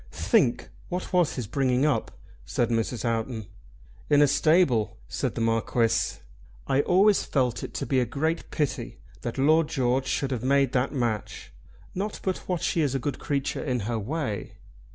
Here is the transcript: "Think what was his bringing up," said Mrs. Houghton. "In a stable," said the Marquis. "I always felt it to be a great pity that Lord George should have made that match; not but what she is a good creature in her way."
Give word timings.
"Think 0.09 0.69
what 0.89 1.13
was 1.13 1.35
his 1.35 1.45
bringing 1.45 1.85
up," 1.85 2.09
said 2.43 2.71
Mrs. 2.71 3.03
Houghton. 3.03 3.45
"In 4.09 4.23
a 4.23 4.27
stable," 4.27 4.97
said 5.07 5.35
the 5.35 5.41
Marquis. 5.41 6.17
"I 6.65 6.81
always 6.81 7.21
felt 7.23 7.61
it 7.63 7.75
to 7.75 7.85
be 7.85 7.99
a 7.99 8.05
great 8.05 8.49
pity 8.49 8.97
that 9.21 9.37
Lord 9.37 9.67
George 9.67 10.07
should 10.07 10.31
have 10.31 10.41
made 10.43 10.71
that 10.71 10.91
match; 10.91 11.53
not 11.93 12.19
but 12.23 12.39
what 12.49 12.63
she 12.63 12.81
is 12.81 12.95
a 12.95 12.97
good 12.99 13.19
creature 13.19 13.63
in 13.63 13.81
her 13.81 13.99
way." 13.99 14.53